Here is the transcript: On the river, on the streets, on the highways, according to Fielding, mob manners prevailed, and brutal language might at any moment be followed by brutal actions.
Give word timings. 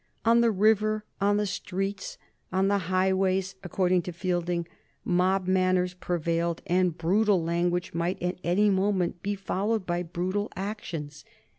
On 0.25 0.41
the 0.41 0.49
river, 0.49 1.05
on 1.21 1.37
the 1.37 1.45
streets, 1.45 2.17
on 2.51 2.69
the 2.69 2.79
highways, 2.89 3.53
according 3.61 4.01
to 4.01 4.11
Fielding, 4.11 4.67
mob 5.05 5.45
manners 5.45 5.93
prevailed, 5.93 6.63
and 6.65 6.97
brutal 6.97 7.43
language 7.43 7.93
might 7.93 8.19
at 8.19 8.39
any 8.43 8.71
moment 8.71 9.21
be 9.21 9.35
followed 9.35 9.85
by 9.85 10.01
brutal 10.01 10.51
actions. 10.55 11.23